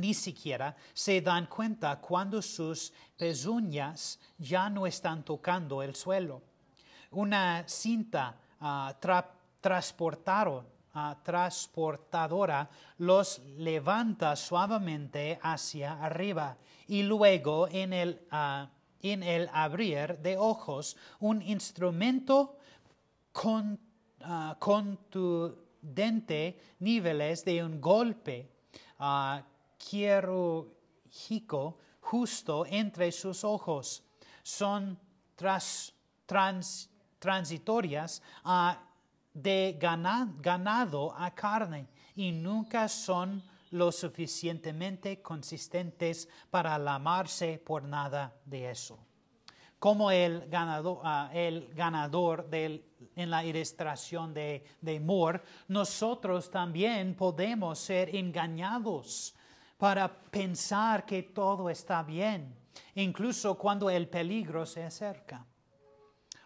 ni 0.00 0.14
siquiera 0.14 0.74
se 0.94 1.20
dan 1.20 1.46
cuenta 1.46 2.00
cuando 2.00 2.40
sus 2.40 2.92
pezuñas 3.16 4.18
ya 4.38 4.70
no 4.70 4.86
están 4.86 5.22
tocando 5.22 5.82
el 5.82 5.94
suelo. 5.94 6.40
Una 7.10 7.68
cinta 7.68 8.34
ah, 8.60 8.96
ah, 10.92 11.16
transportadora 11.22 12.68
los 12.98 13.40
levanta 13.58 14.34
suavemente 14.36 15.38
hacia 15.42 16.02
arriba 16.02 16.56
y 16.88 17.02
luego 17.02 17.68
en 17.68 17.92
el, 17.92 18.22
ah, 18.30 18.70
abrir 19.52 20.18
de 20.18 20.38
ojos 20.38 20.96
un 21.20 21.42
instrumento 21.42 22.56
con, 23.32 23.78
contundente 24.58 26.60
niveles 26.78 27.44
de 27.44 27.64
un 27.64 27.80
golpe 27.80 28.50
quirúrgico 29.80 31.78
justo 32.00 32.66
entre 32.66 33.10
sus 33.12 33.44
ojos. 33.44 34.04
Son 34.42 34.98
transitorias 37.18 38.22
de 39.32 39.78
ganado 39.78 41.14
a 41.16 41.34
carne 41.34 41.88
y 42.14 42.32
nunca 42.32 42.88
son 42.88 43.42
lo 43.70 43.92
suficientemente 43.92 45.22
consistentes 45.22 46.28
para 46.50 46.74
amarse 46.74 47.58
por 47.64 47.84
nada 47.84 48.36
de 48.44 48.70
eso. 48.70 48.98
Como 49.78 50.10
el 50.10 50.46
ganador, 50.50 51.00
ah, 51.04 51.30
el 51.32 51.72
ganador 51.72 52.48
en 52.52 53.30
la 53.30 53.44
ilustración 53.44 54.34
de, 54.34 54.64
de 54.80 55.00
Moore, 55.00 55.40
nosotros 55.68 56.50
también 56.50 57.14
podemos 57.14 57.78
ser 57.78 58.14
engañados 58.14 59.34
para 59.80 60.06
pensar 60.08 61.06
que 61.06 61.22
todo 61.22 61.70
está 61.70 62.02
bien, 62.02 62.54
incluso 62.94 63.56
cuando 63.56 63.88
el 63.88 64.08
peligro 64.08 64.66
se 64.66 64.84
acerca. 64.84 65.46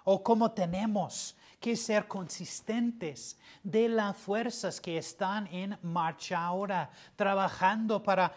O 0.05 0.23
cómo 0.23 0.53
tenemos 0.53 1.37
que 1.59 1.75
ser 1.75 2.07
consistentes 2.07 3.37
de 3.65 3.89
las 3.89 4.17
fuerzas 4.17 4.81
que 4.81 4.99
están 4.99 5.49
en 5.49 5.77
marcha 5.83 6.39
ahora, 6.39 6.91
trabajando 7.17 8.01
para 8.01 8.33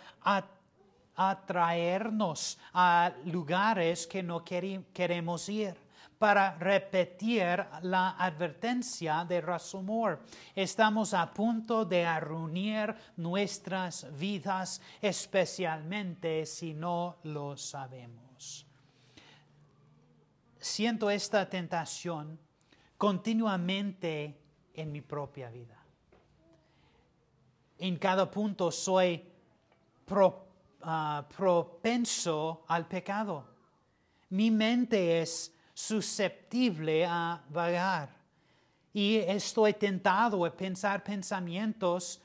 atraernos 1.15 2.57
a 2.73 3.12
lugares 3.25 4.07
que 4.07 4.23
no 4.23 4.43
queremos 4.43 5.47
ir 5.47 5.87
para 6.17 6.56
repetir 6.58 7.65
la 7.84 8.15
advertencia 8.17 9.25
de 9.25 9.41
Russell 9.41 10.17
Estamos 10.56 11.13
a 11.13 11.32
punto 11.32 11.86
de 11.86 12.06
arruinar 12.06 12.97
nuestras 13.17 14.08
vidas, 14.17 14.82
especialmente 15.01 16.45
si 16.45 16.73
no 16.73 17.17
lo 17.23 17.56
sabemos. 17.56 18.65
Siento 20.60 21.10
esta 21.10 21.47
tentación 21.47 22.39
continuamente 22.97 24.41
en 24.73 24.91
mi 24.91 25.01
propia 25.01 25.49
vida. 25.49 25.77
En 27.77 27.97
cada 27.97 28.30
punto 28.30 28.71
soy 28.71 29.23
ah, 30.82 31.27
propenso 31.36 32.65
al 32.67 32.88
pecado. 32.88 33.45
Mi 34.30 34.49
mente 34.49 35.21
es 35.21 35.57
susceptible 35.78 37.06
a 37.06 37.40
vagar. 37.50 38.10
Y 38.92 39.18
estoy 39.18 39.74
tentado 39.74 40.44
a 40.44 40.50
pensar 40.50 41.04
pensamientos 41.04 42.20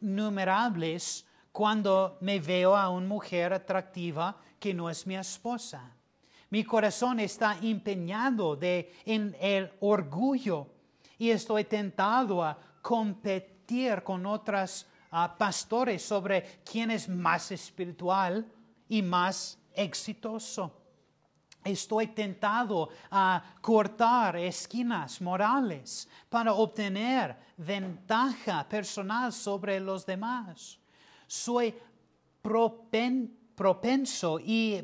innumerables 0.00 1.26
cuando 1.52 2.16
me 2.22 2.40
veo 2.40 2.74
a 2.74 2.88
una 2.88 3.06
mujer 3.06 3.52
atractiva 3.52 4.34
que 4.58 4.72
no 4.72 4.88
es 4.88 5.06
mi 5.06 5.14
esposa. 5.14 5.94
Mi 6.48 6.64
corazón 6.64 7.20
está 7.20 7.58
empeñado 7.60 8.56
de, 8.56 8.94
en 9.04 9.36
el 9.38 9.70
orgullo 9.80 10.68
y 11.18 11.28
estoy 11.28 11.64
tentado 11.64 12.42
a 12.42 12.58
competir 12.80 14.02
con 14.02 14.24
otros 14.24 14.86
ah, 15.10 15.36
pastores 15.36 16.00
sobre 16.00 16.62
quién 16.64 16.92
es 16.92 17.10
más 17.10 17.52
espiritual 17.52 18.50
y 18.88 19.02
más 19.02 19.58
exitoso. 19.74 20.79
Estoy 21.62 22.06
tentado 22.08 22.88
a 23.10 23.42
cortar 23.60 24.36
esquinas 24.36 25.20
morales 25.20 26.08
para 26.30 26.54
obtener 26.54 27.36
ventaja 27.58 28.66
personal 28.66 29.30
sobre 29.30 29.78
los 29.78 30.06
demás. 30.06 30.78
Soy 31.26 31.74
propenso 32.40 34.40
y 34.42 34.80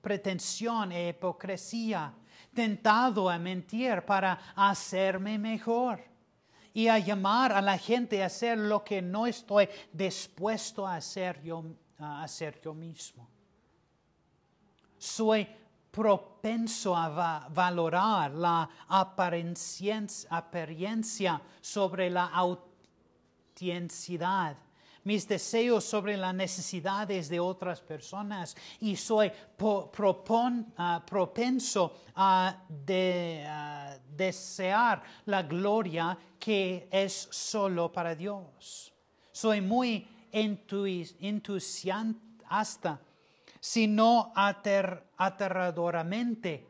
pretensión 0.00 0.92
e 0.92 1.08
hipocresía, 1.10 2.14
tentado 2.54 3.28
a 3.28 3.38
mentir 3.38 4.02
para 4.06 4.38
hacerme 4.56 5.38
mejor 5.38 6.02
y 6.72 6.88
a 6.88 6.98
llamar 6.98 7.52
a 7.52 7.60
la 7.60 7.76
gente 7.76 8.22
a 8.22 8.26
hacer 8.26 8.56
lo 8.56 8.82
que 8.82 9.02
no 9.02 9.26
estoy 9.26 9.68
dispuesto 9.92 10.86
a 10.86 10.96
hacer 10.96 11.42
yo, 11.42 11.62
a 11.98 12.22
hacer 12.22 12.58
yo 12.62 12.72
mismo 12.72 13.28
soy 14.98 15.46
propenso 15.90 16.94
a 16.94 17.48
valorar 17.48 18.30
la 18.32 18.68
apariencia 18.88 20.06
sobre 21.60 22.10
la 22.10 22.26
autenticidad, 22.26 24.56
mis 25.04 25.26
deseos 25.26 25.84
sobre 25.84 26.16
las 26.16 26.34
necesidades 26.34 27.28
de 27.28 27.40
otras 27.40 27.80
personas 27.80 28.54
y 28.80 28.94
soy 28.94 29.32
ah, 30.76 31.02
propenso 31.04 31.94
a, 32.14 32.62
desear 34.16 35.02
la 35.26 35.42
gloria 35.42 36.16
que 36.38 36.88
es 36.92 37.26
solo 37.30 37.90
para 37.90 38.14
Dios. 38.14 38.92
Soy 39.32 39.60
muy 39.60 40.06
entusiasta 40.30 43.00
sino 43.60 44.32
aterradoramente 44.34 46.66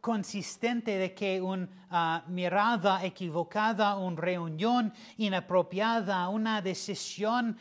consistente 0.00 0.98
de 0.98 1.14
que 1.14 1.40
una 1.40 1.68
ah, 1.88 2.24
mirada 2.26 3.04
equivocada, 3.04 3.96
una 3.96 4.20
reunión 4.20 4.92
inapropiada, 5.16 6.28
una 6.28 6.60
decisión 6.60 7.56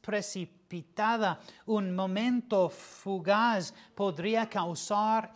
precipitada, 0.00 1.40
un 1.66 1.92
momento 1.94 2.68
fugaz 2.68 3.74
podría 3.96 4.48
causar 4.48 5.32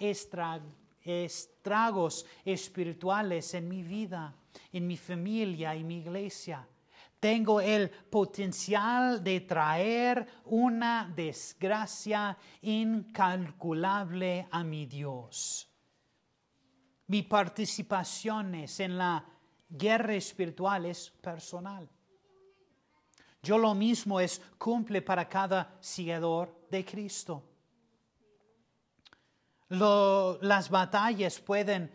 estragos 1.05 2.25
espirituales 2.45 3.55
en 3.55 3.69
mi 3.69 3.83
vida, 3.83 4.37
en 4.73 4.87
mi 4.87 4.97
familia 4.97 5.75
y 5.75 5.83
mi 5.83 5.99
iglesia 5.99 6.65
tengo 7.23 7.61
el 7.61 7.89
potencial 7.89 9.23
de 9.23 9.43
traer 9.43 10.27
una 10.47 11.09
desgracia 11.15 12.37
incalculable 12.63 14.49
a 14.51 14.65
mi 14.65 14.87
Dios. 14.87 15.71
Mi 17.07 17.23
participación 17.23 18.57
en 18.57 18.99
la 18.99 19.25
guerra 19.69 20.17
espiritual 20.17 20.87
es 20.87 21.11
personal. 21.11 21.89
Yo 23.41 23.57
lo 23.57 23.73
mismo 23.73 24.19
es 24.19 24.43
cumple 24.59 25.01
para 25.01 25.29
cada 25.29 25.77
seguidor 25.79 26.67
de 26.73 26.85
Cristo. 26.85 27.45
las 29.69 30.69
batallas 30.69 31.39
pueden 31.39 31.89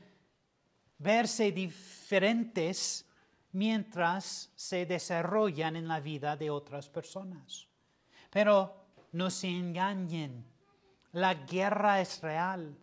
verse 0.98 1.52
diferentes 1.52 3.07
mientras 3.52 4.52
se 4.56 4.86
desarrollan 4.86 5.76
en 5.76 5.88
la 5.88 6.00
vida 6.00 6.36
de 6.36 6.50
otras 6.50 6.90
personas. 6.90 7.68
Pero 8.30 8.76
no 9.14 9.30
se 9.30 9.48
engañen, 9.48 10.46
la 11.14 11.34
guerra 11.34 12.02
es 12.02 12.22
real 12.22 12.78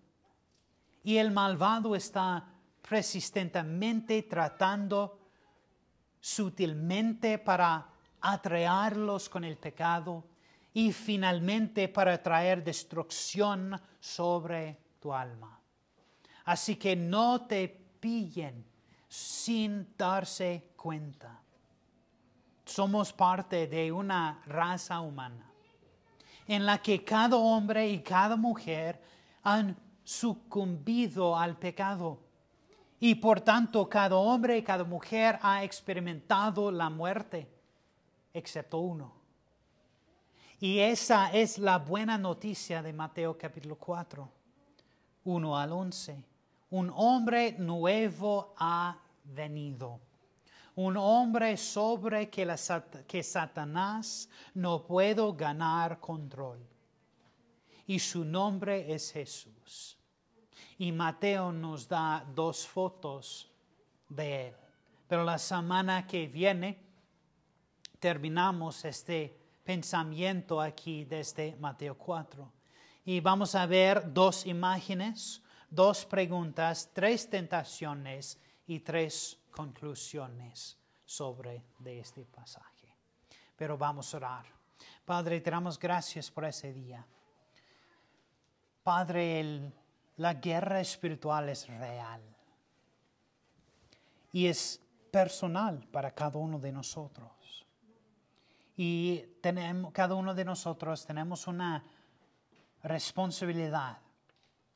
y 1.02 1.18
el 1.18 1.30
malvado 1.30 1.94
está 1.94 2.48
persistentemente 2.88 4.22
tratando 4.22 5.20
sutilmente 6.20 7.38
para 7.38 7.86
atraerlos 8.20 9.28
con 9.28 9.44
el 9.44 9.58
pecado 9.58 10.24
y 10.72 10.92
finalmente 10.92 11.88
para 11.88 12.20
traer 12.22 12.64
destrucción 12.64 13.80
sobre 14.00 14.78
tu 14.98 15.12
alma. 15.12 15.60
Así 16.46 16.76
que 16.76 16.96
no 16.96 17.46
te 17.46 17.68
pillen 18.00 18.64
sin 19.14 19.86
darse 19.96 20.72
cuenta. 20.74 21.40
Somos 22.64 23.12
parte 23.12 23.68
de 23.68 23.92
una 23.92 24.42
raza 24.44 25.00
humana 25.00 25.52
en 26.48 26.66
la 26.66 26.78
que 26.82 27.04
cada 27.04 27.36
hombre 27.36 27.88
y 27.88 28.00
cada 28.00 28.34
mujer 28.34 29.00
han 29.44 29.76
sucumbido 30.02 31.38
al 31.38 31.56
pecado 31.56 32.18
y 32.98 33.14
por 33.14 33.40
tanto 33.40 33.88
cada 33.88 34.16
hombre 34.16 34.58
y 34.58 34.62
cada 34.62 34.82
mujer 34.82 35.38
ha 35.42 35.62
experimentado 35.62 36.72
la 36.72 36.90
muerte, 36.90 37.48
excepto 38.32 38.78
uno. 38.78 39.12
Y 40.58 40.80
esa 40.80 41.30
es 41.32 41.58
la 41.58 41.78
buena 41.78 42.18
noticia 42.18 42.82
de 42.82 42.92
Mateo 42.92 43.38
capítulo 43.38 43.76
4, 43.76 44.28
1 45.22 45.56
al 45.56 45.72
11. 45.72 46.24
Un 46.70 46.92
hombre 46.96 47.52
nuevo 47.56 48.54
ha 48.58 48.98
venido. 49.24 50.00
Un 50.76 50.96
hombre 50.96 51.56
sobre 51.56 52.28
que, 52.28 52.44
la, 52.44 52.56
que 53.06 53.22
Satanás 53.22 54.28
no 54.54 54.84
puedo 54.84 55.32
ganar 55.32 56.00
control. 56.00 56.58
Y 57.86 57.98
su 57.98 58.24
nombre 58.24 58.92
es 58.92 59.12
Jesús. 59.12 59.96
Y 60.78 60.90
Mateo 60.90 61.52
nos 61.52 61.88
da 61.88 62.24
dos 62.34 62.66
fotos 62.66 63.50
de 64.08 64.48
él. 64.48 64.54
Pero 65.06 65.22
la 65.22 65.38
semana 65.38 66.06
que 66.06 66.26
viene 66.26 66.78
terminamos 68.00 68.84
este 68.84 69.38
pensamiento 69.62 70.60
aquí 70.60 71.04
desde 71.04 71.56
Mateo 71.56 71.96
4. 71.96 72.52
Y 73.04 73.20
vamos 73.20 73.54
a 73.54 73.66
ver 73.66 74.12
dos 74.12 74.46
imágenes, 74.46 75.42
dos 75.70 76.04
preguntas, 76.04 76.90
tres 76.92 77.28
tentaciones 77.28 78.40
y 78.66 78.80
tres 78.80 79.38
conclusiones 79.50 80.78
sobre 81.04 81.64
de 81.78 82.00
este 82.00 82.24
pasaje. 82.24 82.96
Pero 83.56 83.78
vamos 83.78 84.12
a 84.12 84.16
orar. 84.16 84.46
Padre, 85.04 85.40
te 85.40 85.50
damos 85.50 85.78
gracias 85.78 86.30
por 86.30 86.44
ese 86.44 86.72
día. 86.72 87.06
Padre, 88.82 89.72
la 90.16 90.34
guerra 90.34 90.80
espiritual 90.80 91.48
es 91.48 91.66
real 91.68 92.22
y 94.32 94.46
es 94.46 94.80
personal 95.10 95.86
para 95.92 96.10
cada 96.10 96.38
uno 96.38 96.58
de 96.58 96.72
nosotros. 96.72 97.66
Y 98.76 99.18
tenemos, 99.40 99.92
cada 99.92 100.14
uno 100.14 100.34
de 100.34 100.44
nosotros 100.44 101.06
tenemos 101.06 101.46
una 101.46 101.84
responsabilidad 102.82 103.98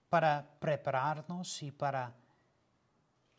para 0.09 0.49
prepararnos 0.61 1.63
y 1.63 1.73
para 1.73 2.15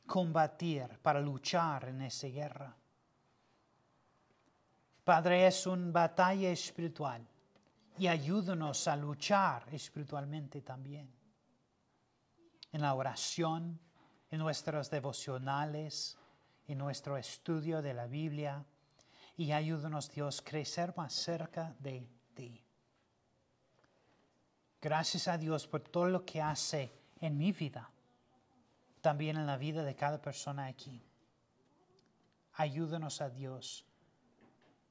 combatir, 0.09 0.97
para 1.03 1.21
luchar 1.21 1.89
en 1.89 2.01
esa 2.01 2.27
guerra. 2.27 2.75
Padre, 5.03 5.45
es 5.45 5.67
una 5.67 5.91
batalla 5.91 6.49
espiritual 6.49 7.25
y 7.99 8.07
ayúdanos 8.07 8.87
a 8.87 8.95
luchar 8.95 9.71
espiritualmente 9.71 10.61
también. 10.61 11.07
En 12.71 12.81
la 12.81 12.95
oración, 12.95 13.79
en 14.31 14.39
nuestros 14.39 14.89
devocionales, 14.89 16.17
en 16.67 16.79
nuestro 16.79 17.15
estudio 17.15 17.81
de 17.81 17.93
la 17.93 18.07
Biblia 18.07 18.65
y 19.37 19.51
ayúdanos 19.51 20.09
Dios 20.09 20.41
crecer 20.41 20.91
más 20.97 21.13
cerca 21.13 21.75
de 21.79 22.09
ti. 22.33 22.63
Gracias 24.81 25.27
a 25.27 25.37
Dios 25.37 25.67
por 25.67 25.81
todo 25.81 26.07
lo 26.07 26.25
que 26.25 26.41
hace 26.41 26.91
en 27.21 27.37
mi 27.37 27.51
vida 27.51 27.91
también 29.01 29.37
en 29.37 29.45
la 29.45 29.57
vida 29.57 29.83
de 29.83 29.95
cada 29.95 30.21
persona 30.21 30.67
aquí. 30.67 31.01
Ayúdanos 32.53 33.21
a 33.21 33.29
Dios 33.29 33.85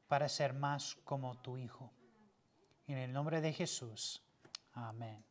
para 0.09 0.29
ser 0.29 0.55
más 0.55 0.97
como 1.05 1.37
tu 1.37 1.59
Hijo. 1.59 1.93
En 2.87 2.97
el 2.97 3.13
nombre 3.13 3.41
de 3.41 3.53
Jesús. 3.53 4.23
Amén. 4.73 5.28